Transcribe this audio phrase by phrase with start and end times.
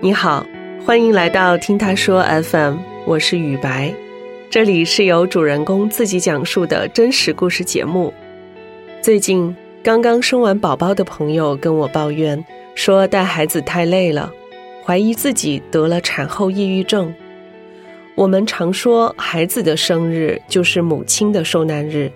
[0.00, 0.44] 你好，
[0.84, 3.94] 欢迎来到听他说 FM，我是雨白，
[4.50, 8.12] 这里是由主人公自己讲述的真实故事节目。
[9.00, 12.44] 最近刚刚生完宝宝的朋友跟我抱怨
[12.74, 14.32] 说带孩子太累了，
[14.84, 17.14] 怀疑自己得了产后抑郁症。
[18.16, 22.10] 我们常说孩子的生日就是母亲的受难日，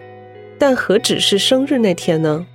[0.59, 2.47] 但何止是生日那天呢？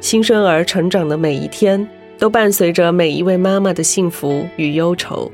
[0.00, 1.88] 新生儿成长的每一天。
[2.16, 5.30] 都伴随着每一位妈妈的幸福与忧愁。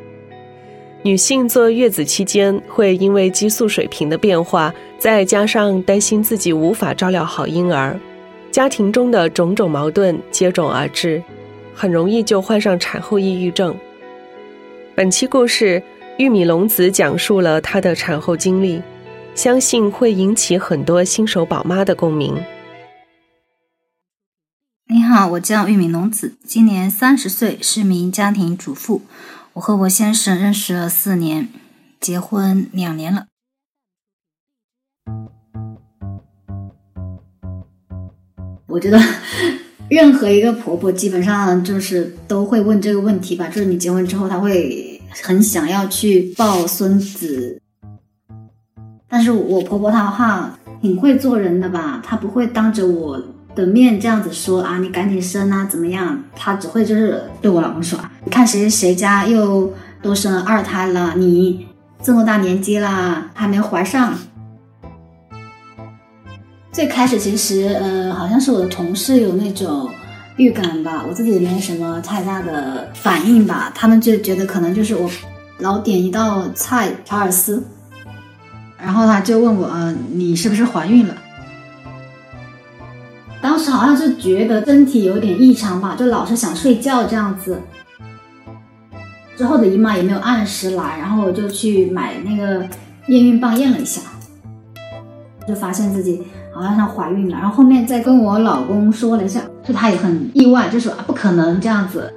[1.02, 8.00] 女性坐月子期间，会因为激素水平的变化，再加上担心自己无法照料好婴儿，
[8.50, 11.22] 家庭中的种种矛盾接踵而至，
[11.74, 13.76] 很容易就患上产后抑郁症。
[14.94, 15.82] 本期故事，
[16.16, 18.82] 玉米龙子讲述了她的产后经历，
[19.34, 22.34] 相信会引起很多新手宝妈的共鸣。
[24.86, 29.02] 你好，我叫玉米农子，今年三十岁，是名家庭主妇。
[29.54, 31.48] 我和我先生认识了四年，
[32.00, 33.26] 结婚两年了。
[38.66, 39.00] 我觉得
[39.88, 47.59] 任何一个婆婆基本上就是都会问这个问题吧，就是你结婚之后，她会很想要去抱孙子。
[49.10, 53.20] 但是我婆婆她的话挺会做人的吧，她不会当着我。
[53.52, 56.16] 的面这样子说啊，你赶紧生啊，怎么样？
[56.36, 61.66] 她只会就是对我老公说，你看谁谁家又都生二胎了，你
[62.00, 64.14] 这么大年纪了，还没怀上。
[66.70, 69.90] 最开始其实，呃，好像是我的同事有那种
[70.36, 75.10] 预感吧，我自己也没什么太大的反应吧，他们就觉得可能就是我
[75.58, 77.64] 老点一道菜查尔斯，
[78.82, 81.14] 然后他就问我，呃，你是不是怀孕了？
[83.42, 87.60] 当时好像是觉得身体有点异常吧，就老是想睡觉这样子。
[89.36, 92.66] 之后的姨妈也没有按时来，然后我就去买那个
[93.08, 94.02] 验孕棒验了一下，
[95.48, 96.22] 就发现自己
[96.54, 97.38] 好像怀孕了。
[97.38, 102.12] 然后后面再跟我老公说了一下，就他也很意外，就说啊不可能这样子。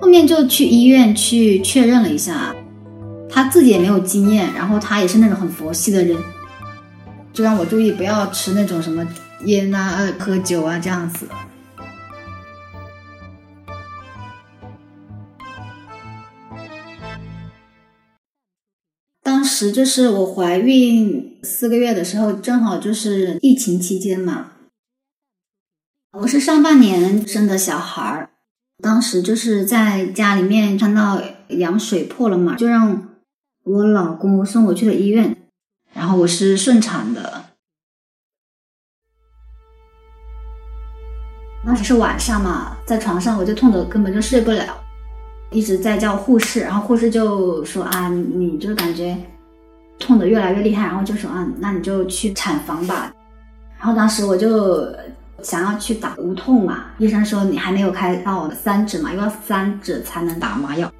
[0.00, 2.54] 后面就去医院去确认了一下，
[3.38, 6.20] 他自己也没有经验，然后他也是那种很佛系的人，
[7.32, 9.06] 就让我注意不要吃那种什么。
[9.44, 11.28] 烟啊，喝酒啊，这样子。
[19.22, 24.50] 当时就是我怀孕四个月的时候，正好就是疫情期间嘛。
[26.10, 28.30] 我是上半年生的小孩儿，
[28.82, 33.07] 当时就是在家里面看到羊水破了嘛，就让
[33.68, 35.36] 我老公送我去了医院，
[35.92, 37.44] 然后我是顺产的。
[41.66, 44.74] 当时是晚上嘛，在床上我就痛得根本就睡不了，
[45.50, 49.14] 一直在叫护士，然后护士就说啊，你就感觉
[49.98, 53.12] 痛得越来越厉害，然后就说啊，那你就去产房吧。
[53.78, 54.90] 然后当时我就
[55.42, 60.90] 想要去打无痛嘛，医生说你还没有开到三指嘛，要三指才能打麻药，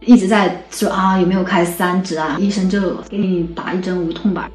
[0.00, 4.50] 一直在说啊有没有开三指啊，医生就给你打一针无痛吧。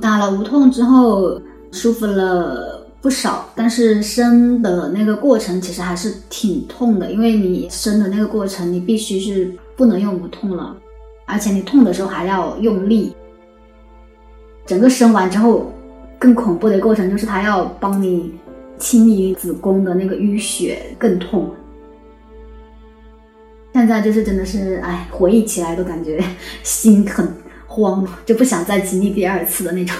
[0.00, 1.40] 打了无痛之后。
[1.72, 10.76] 舒服了不少，但是生的那个过程其实还是挺痛的，因为你生的那个过程你必须是不能用无痛了，
[11.24, 13.12] 而且你痛的时候还要用力。
[14.64, 15.72] 整个生完之后，
[16.16, 18.32] 更恐怖的过程就是他要帮你
[18.78, 21.50] 清理子宫的那个淤血，更痛。
[23.74, 26.22] 现在就是真的是，哎，回忆起来都感觉
[26.62, 27.28] 心很
[27.66, 29.96] 慌，就不想再经历第二次的那种。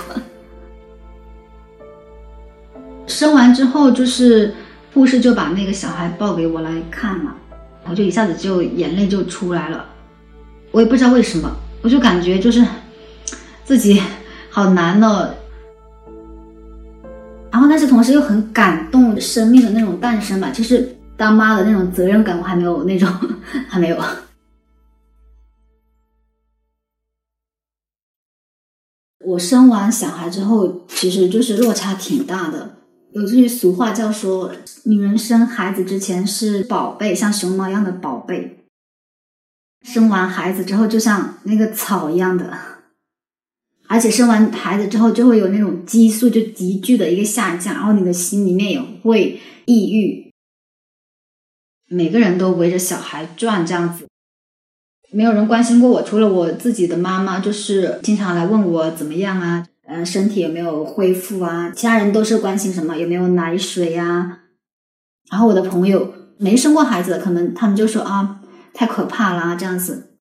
[3.09, 4.55] 生完之后，就是
[4.95, 7.35] 护士就把那个小孩抱给我来看嘛，
[7.89, 9.85] 我就一下子就眼泪就出来了。
[10.71, 11.51] 我也不知道为什么，
[11.83, 12.65] 我就感觉就是
[13.65, 14.01] 自己
[14.51, 15.35] 好难哦。
[17.51, 20.51] 然后，但是同时又很感动生命的那种诞生吧。
[20.51, 23.09] 就是当妈的那种责任感，我还没有那种，
[23.69, 23.97] 还没有。
[29.27, 32.77] 我生完小孩之后，其实就是落差挺大的。
[33.13, 34.53] 有句俗话叫说，
[34.83, 38.67] 女人生孩子之前是宝贝，像熊猫一样的宝贝，
[39.83, 42.59] 生完孩子之后就像那个草一样的，
[43.87, 50.24] 而且生完孩子之后就会有那种激素就急剧的一个下降，然后你的心里面也会抑郁。
[51.89, 54.07] 每个人都围着小孩转，这样子，
[55.13, 59.67] 没有人关心过我，除了我自己的妈妈，就是经常来问我怎么样啊。
[59.87, 61.71] 嗯，身体有没有恢复啊？
[61.71, 64.41] 其他人都是关心什么有没有奶水呀？
[65.31, 68.41] 然后我的朋友没生过孩子的，可能他们就说啊，
[68.73, 70.17] 太可怕啦，这样子。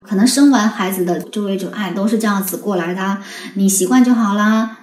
[0.00, 3.18] 可能生完孩子的周围就哎都是这样子过来的，
[3.56, 4.79] 你习惯就好啦。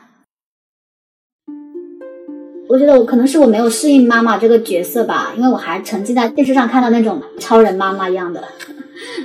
[2.68, 8.44] 我觉得我可能是我没有适应妈妈这个角色吧，因为我还沉浸在电视上看到那种超人妈妈一样的，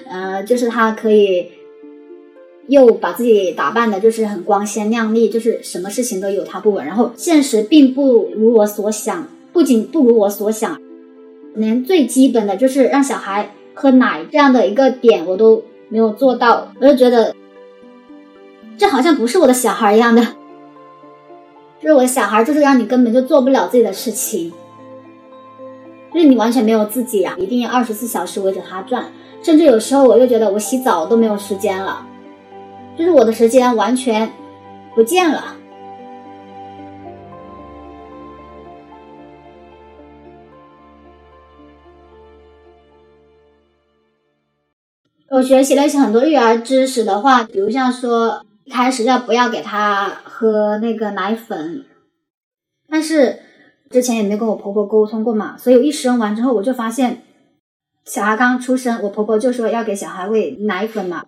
[0.08, 1.48] 呃，就是她可以
[2.68, 6.86] 又把自己打扮的，就是很光鲜亮丽，就是什么事情都有她不稳。
[6.86, 10.80] 然后现实并不如我所想，不仅不如我所想，
[11.54, 15.64] 连最基本的就是让小孩喝奶这样的一个点我都。
[15.88, 17.36] 没有做到，我就觉得
[18.78, 20.26] 这好像不是我的小孩一样的，
[21.82, 24.52] 就是我的小孩，就是让你根本就做不了自己的事情，
[26.14, 29.06] 就是你完全没有自己呀，一定要二十四小时围着他转，
[29.42, 32.06] 甚至有时候我又觉得我洗澡都没有时间了，
[32.96, 34.32] 就是我的时间完全
[34.94, 35.56] 不见了。
[45.30, 51.84] 我学习了一些很多育儿知识的话，比如像说一开始要不要给他喝那个奶粉，
[52.88, 53.40] 但是
[53.90, 57.22] 之前也没跟我婆婆沟通过嘛，所以我一生完之后我就发现，
[58.04, 61.24] 小孩刚出生，我婆婆就说要给小孩喂奶粉嘛，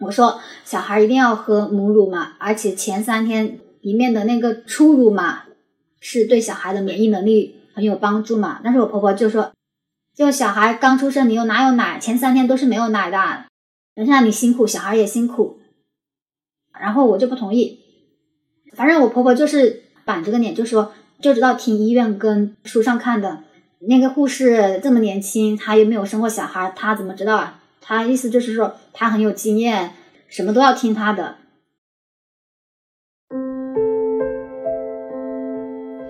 [0.00, 5.44] 我说小孩一定要喝母乳嘛，而且前三天里面的那个初乳嘛，
[6.00, 9.52] 是对小孩的免疫能力很有帮助嘛，但是我婆婆就说。
[10.12, 11.98] 就小孩刚出生，你又哪有奶？
[11.98, 13.44] 前三天都是没有奶的。
[13.94, 15.59] 等下你辛苦，小孩也辛苦。
[16.80, 17.80] 然后我就不同意。
[18.72, 23.44] 反正我婆婆就是板着个脸，就说就知道听医院跟书上看的。
[23.80, 27.60] 那个护士这么年轻，她又没有生过小孩，她怎么知道啊？
[27.80, 29.92] 她意思就是说她很有经验，
[30.28, 31.36] 什么都要听她的。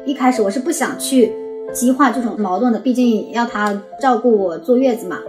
[0.06, 1.32] 一开始我是不想去。
[1.72, 5.20] 激化这种矛盾的，毕竟要他照顾我坐月子嘛，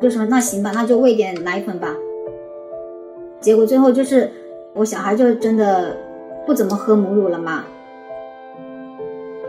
[0.00, 1.94] 就说那行吧，那就喂点奶粉吧。
[3.42, 4.30] 结果最后就是
[4.72, 5.96] 我小孩就真的
[6.46, 7.64] 不怎么喝母乳了嘛。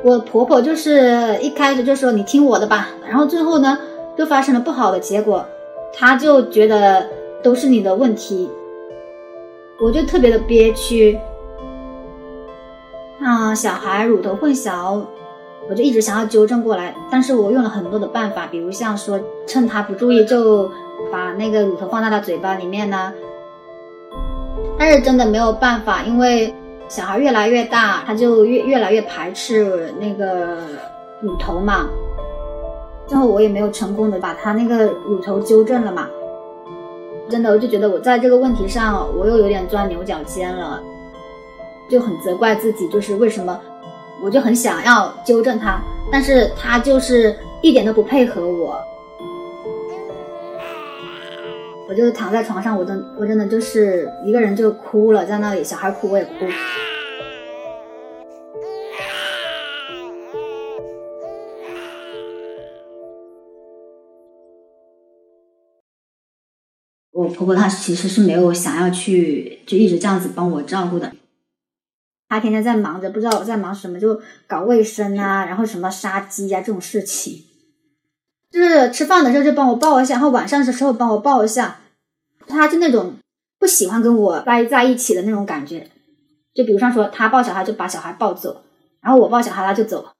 [0.03, 3.77] 我婆婆就是一开始就说你听我的吧，然后最后呢
[4.17, 5.45] 就发生了不好的结果，
[5.93, 7.07] 她就觉得
[7.41, 8.49] 都是你的问题，
[9.79, 11.17] 我就特别的憋屈。
[13.21, 15.03] 啊，小孩乳头混淆。
[15.69, 19.17] 我就一直想要纠正过来，但是我用了很多的办法，比如像说
[19.47, 20.69] 趁他不注意就
[21.09, 23.13] 把那个乳头放在他嘴巴里面呢。
[24.77, 26.53] 但是真的没有办法，因为
[26.87, 30.57] 小孩越来越大，他就越越来越排斥那个
[31.21, 31.87] 乳头嘛。
[33.07, 36.07] 最后我也没有成功的把他那个乳头纠正了嘛。
[37.29, 40.81] 真的，我就觉得我在这个问题上我又有点钻牛角尖了，
[41.89, 43.59] 就很责怪自己，就是为什么。
[44.21, 48.81] 我就很想要纠正他，但是他就是一点都不配合我。
[51.89, 56.31] 我就躺在床上，我真我真的就是一个人就哭了，在那里，小孩哭我也哭。
[67.11, 71.11] 我婆婆她其实是没有想要去，就一直这样子帮我照顾的。
[72.27, 77.43] 他天天在忙着，不知道在忙什么，就搞卫生啊，然后什么杀鸡呀这种事情，
[78.53, 81.79] 就是吃饭的时候就帮我抱一下，然后晚上的时候帮我抱一下。
[82.47, 83.15] 他就那种
[83.57, 85.89] 不喜欢跟我待在一起的那种感觉，
[86.53, 88.63] 就比如上说他抱小孩就把小孩抱走，
[89.01, 90.11] 然后我抱小孩他就走。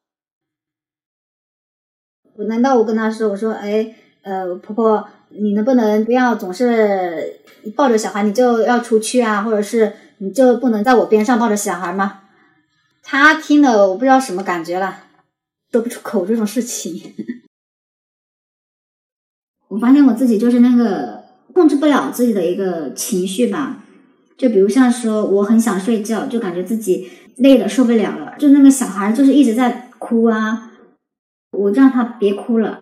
[2.36, 7.40] 我难道我跟他说我说哎呃婆婆你能不能不要总是
[7.76, 9.94] 抱着小孩你就要出去啊，或者是？
[10.20, 12.22] 你就不能在我边上抱着小孩吗？
[13.02, 15.04] 他听了我不知道什么感觉了，
[15.70, 17.14] 说不出口这种事情。
[19.74, 23.84] 我发现我自己就是那个控制不了自己的一个情绪吧，
[24.38, 30.72] 就比如像说我很想睡觉，就感觉自己累的受不了了，就那个小孩就是一直在哭啊，
[31.58, 32.82] 我让他别哭了，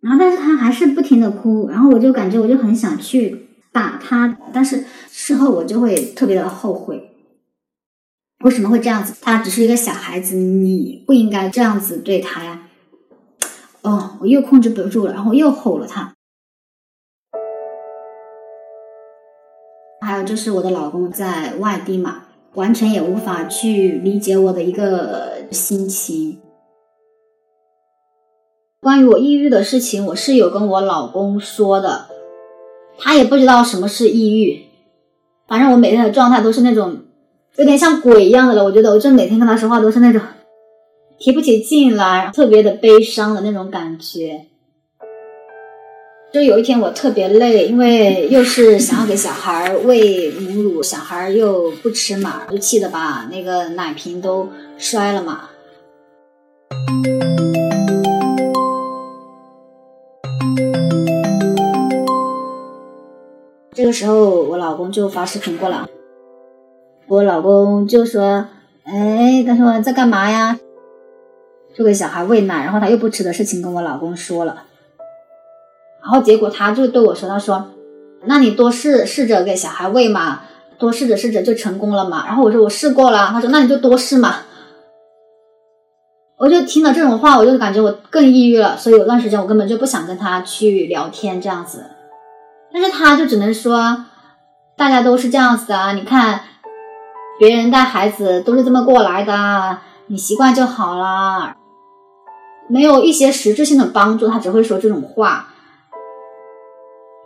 [0.00, 3.48] 然后但是他还是不停的哭，然后我就感觉我就很想去。
[3.72, 7.10] 打他，但是事后我就会特别的后悔，
[8.44, 9.14] 为什么会这样子？
[9.22, 12.68] 他只是一个小孩子，你不应该这样子对他呀。
[13.82, 16.14] 哦，我又控制不住了，然后又吼了他。
[20.00, 22.24] 还有就是我的老公在外地嘛，
[22.54, 26.40] 完全也无法去理解我的一个心情。
[28.80, 32.06] 关于我抑郁的事情，我是有跟我老公说的。
[32.98, 34.64] 他也不知道什么是抑郁，
[35.48, 36.98] 反正我每天的状态都是那种
[37.56, 38.62] 有点像鬼一样的了。
[38.62, 40.20] 我觉得我就每天跟他说话都是那种
[41.22, 44.46] 提不起劲来，特别的悲伤的那种感觉。
[46.32, 54.48] 就有一天我特别累，因为又是想要给小孩喂母乳，小孩又不吃嘛，就气得把那个奶瓶都
[54.78, 55.50] 摔了嘛。
[63.72, 65.86] 这个时候，我老公就发视频过来，
[67.06, 68.48] 我老公就说
[68.82, 70.58] ：“哎，他说在干嘛呀？
[71.74, 74.64] 就给小孩喂奶，然后他又不吃的事情跟我老公说了。
[76.02, 77.70] 然后结果他就对我说：‘他说，
[78.24, 80.42] 那你多试试着给小孩喂嘛，
[80.78, 84.36] 多试着试着就成功了嘛。’然后我说我试过了，他说那你就多试嘛。
[86.38, 91.84] 我就听了这种话，我就感觉我更抑郁了，所以有段时间我根本就不想跟他去聊天这样子。”
[92.74, 94.06] 但是他就只能说，
[94.76, 96.40] 大家都是这样子的，你看，
[97.38, 101.54] 别人带孩子都是这么过来的，你习惯就好了，
[102.72, 105.48] 没有一些实质性的帮助，他只会说这种话。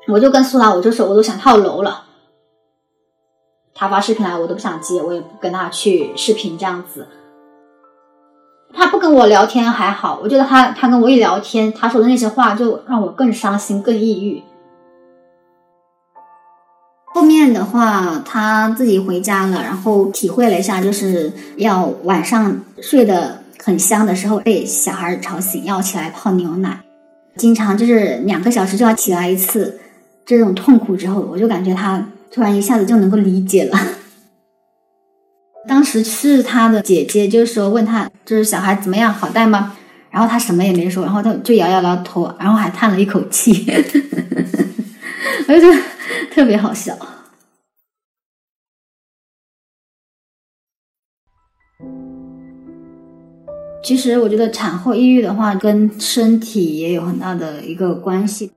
[0.08, 2.06] 我就跟苏达，我就说我都想跳楼了。
[3.72, 7.06] 他发视频来，我都不想接，我也不跟他去视频这样子。
[8.74, 14.42] 他不跟我聊天还好，我觉得他他跟我一聊天，他说的那些话就让我更伤心、更抑郁。
[17.14, 26.80] 后面的话，他自己回家了，然后体会了一下，就是要晚上睡得很香的时候被小孩吵醒，要起来泡牛奶，
[27.36, 29.78] 经常就是两个小时就要起来一次，
[30.24, 33.78] 这种痛苦之后，我就感觉他突然一下子就能够理解了。
[35.68, 39.76] 当时是他的姐姐，就是说问他，就是小孩怎么样，好带吗？
[40.10, 43.66] 然后他什么也没说，然后他就摇摇摇头，然后还叹了一口气，
[45.48, 45.82] 我就觉得。
[46.32, 46.94] 特别好笑。
[53.86, 58.50] 其实我觉得产后抑郁的话，跟身体也有很大的一个关系，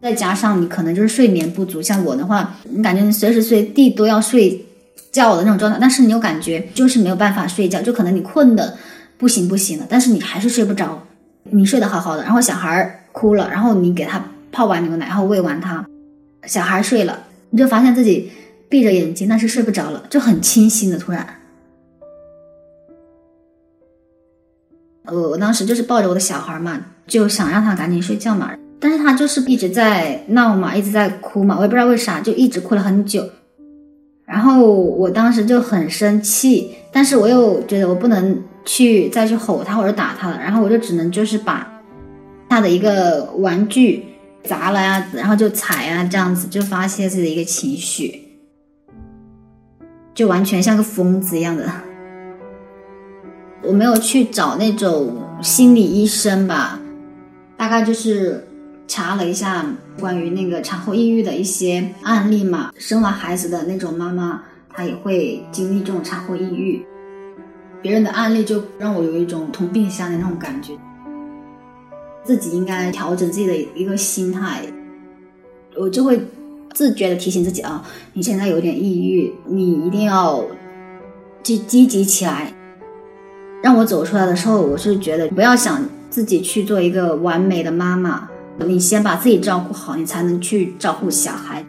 [0.00, 1.82] 再加上你可能就是睡眠不足。
[1.82, 4.64] 像我的话，你感觉你随时随地都要睡
[5.10, 8.78] 觉的那种状态，但是你又感觉就是没有办法睡觉，就可能你困的
[9.18, 11.02] 不行不行了，但是你还是睡不着。
[11.50, 15.84] 你睡得好好的，然后小孩哭了，然后你给他泡完牛奶，然后喂完他。
[16.46, 18.30] 小孩睡了，你就发现自己
[18.68, 21.26] 闭着眼睛，但是睡不着了，就很清醒的突然。
[25.06, 33.28] 我我当时就是抱着我的小孩嘛，就想让他赶紧睡觉嘛，但是他就是一直在闹嘛，一直在哭嘛，我也不知道为啥，就一直哭了很久。
[34.24, 41.80] 然后我当时就很生气，但是我又觉得我不能去再去吼他或者打他了，然后我就只能就是把
[42.48, 44.06] 他的一个玩具。
[44.46, 48.20] 砸了呀，然后就踩呀，这样子就发泄自己的一个情绪，
[50.14, 51.64] 就完全像个疯子一样的。
[53.66, 56.78] 我没有去找那种心理医生吧，
[57.56, 58.46] 大概就是
[58.86, 59.64] 查了一下
[59.98, 62.70] 关于那个产后抑郁的一些案例嘛。
[62.76, 66.84] 生完孩子的那种妈妈，她也会经历这种产后抑郁。
[67.80, 70.72] 别人的案例就让我有一种同病相怜那种感觉。
[72.22, 74.62] 自己应该调整自己的一个心态，
[75.76, 76.20] 我就会
[76.74, 80.44] 自觉的提醒自己啊，你现在有点抑郁，你一定要
[81.42, 82.52] 积积极起来。
[83.64, 88.28] 让我走出来的时候，我是觉得不要想自己去做一个完美的妈妈，
[88.58, 91.64] 你先把自己照顾好，你才能去照顾小孩。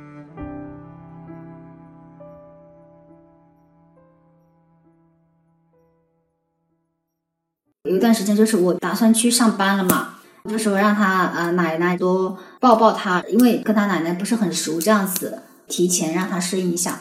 [7.85, 10.15] 有一段时间就是我打算去上班了嘛。
[10.49, 16.99] 就说让他呃奶奶多抱抱他，因为跟他奶奶不是很熟，这样子提前让他适应一下。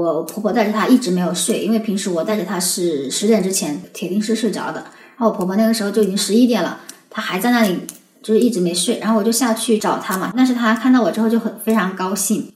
[0.00, 6.80] 我婆婆带着他一直没有睡，因为平时我带着他是十点之前铁定是睡着的，然后我婆婆那个时候就已经十一点了，
[7.10, 7.80] 她还在那里
[8.22, 12.54] 就是一直没睡，然后我就下去找她嘛，但是她看到我之后就很非常高兴，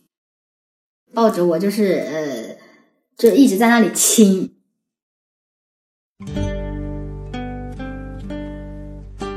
[1.13, 2.57] 抱着我就是呃
[3.17, 4.51] 就一直在那里亲。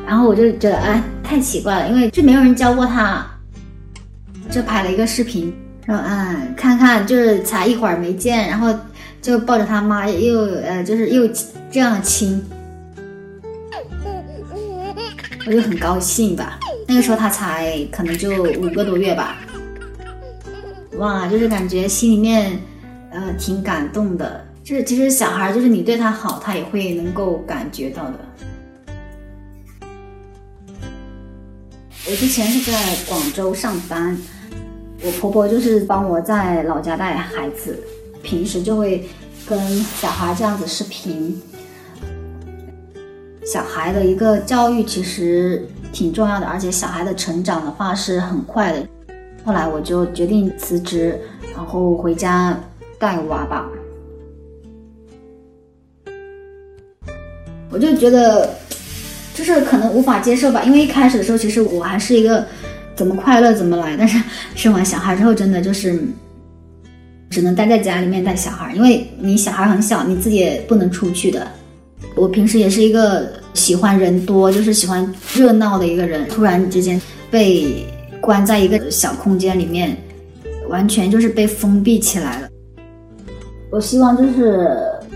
[0.06, 3.28] 然后我就觉得，哎，太奇怪了，因为就没有人教过他，
[4.50, 5.54] 就拍了一个视频，
[5.88, 8.78] 说，嗯，看看，就是才一会儿没见，然后
[9.22, 11.26] 就抱着他妈又，呃，就是又
[11.72, 12.46] 这样亲，
[15.46, 16.60] 我就很高兴吧。
[16.90, 19.38] 那个时候他才可能就五个多月吧，
[20.98, 22.60] 哇，就是感觉心里面，
[23.10, 24.46] 呃，挺感动的。
[24.66, 28.20] 就是其实小孩，就是你对他好，他也会能够感觉到的。
[32.10, 34.18] 我之前是在广州上班，
[35.04, 37.78] 我婆婆就是帮我在老家带孩子，
[38.22, 39.08] 平时就会
[39.48, 41.40] 跟小孩这样子视频。
[43.46, 48.86] 小孩的一个教育其实挺重要的，而且小孩的成长的话是很快的。
[49.46, 51.18] 后来我就决定辞职，
[51.56, 52.60] 然后回家
[53.00, 53.70] 带娃吧。
[57.70, 58.50] 我就觉得，
[59.34, 62.46] 就是可能无法接受吧，因为一开始的时候，其实我还是一个
[62.98, 64.22] 怎么快乐怎么来，但是
[64.56, 65.98] 生完小孩之后，真的就是
[67.30, 71.48] 只能待在家里面带小孩，因为你小孩很小，你自己也不能出去的。
[72.16, 77.00] 我平时也是一个喜欢人多，就是喜欢热闹的一个人，突然之间
[77.32, 77.86] 被
[78.20, 79.96] 关在一个小空间里面，
[80.68, 82.50] 完全就是被封闭起来了。
[83.70, 84.76] 我希望就是。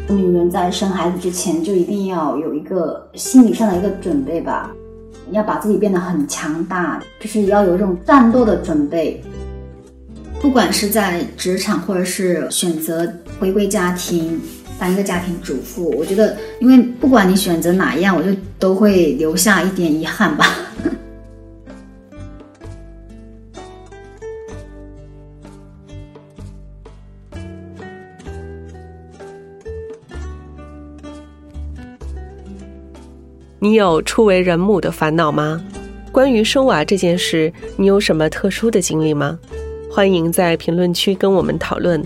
[0.10, 4.70] 女人在生孩子之前就一定要有一个心理上的一个准备吧，
[5.30, 9.24] 要把自己变得很强大，就是要有这种战斗的准备。
[10.42, 13.08] 不管是在职场，或者是选择
[13.40, 14.42] 回归家庭
[14.80, 20.48] 当一个家庭主妇，我觉得，因为不管你选择哪一样，我就都会留下一点遗憾吧。
[33.64, 35.64] 你有初为人母的烦恼吗？
[36.12, 39.38] 关于生娃这件事，你有什么特殊的经历吗？
[39.88, 42.04] 欢迎在评论区跟我们讨论。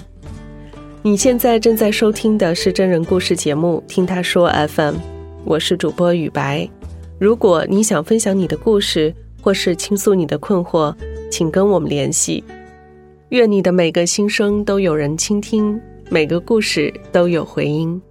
[1.01, 4.95] 你现在正在收听的是真人故事节目《听他说 FM》，
[5.45, 6.69] 我是主播雨白。
[7.17, 10.93] 如果你想分享你的故事，或是倾诉你的困惑，
[11.31, 12.43] 请跟我们联系。
[13.29, 18.01] 愿你的每个心声都有人倾听，每个故事都有回音。